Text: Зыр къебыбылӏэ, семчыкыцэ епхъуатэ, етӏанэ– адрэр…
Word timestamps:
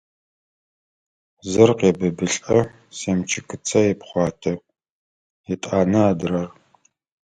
Зыр 1.49 1.69
къебыбылӏэ, 1.79 2.59
семчыкыцэ 2.97 3.79
епхъуатэ, 3.91 4.53
етӏанэ– 5.53 6.01
адрэр… 6.11 6.49